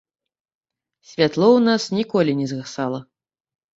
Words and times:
Святло 1.11 1.47
ў 1.49 1.59
нас 1.67 1.83
ніколі 1.99 2.31
не 2.41 2.47
згасала. 2.53 2.99